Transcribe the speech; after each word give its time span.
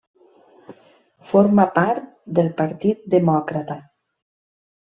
Formà 1.33 1.67
part 1.77 2.09
del 2.39 2.51
Partit 2.63 3.07
Demòcrata. 3.17 3.81